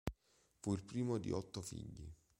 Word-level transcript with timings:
Fu 0.57 0.73
il 0.73 0.81
primo 0.83 1.19
di 1.19 1.29
otto 1.29 1.61
figli. 1.61 2.11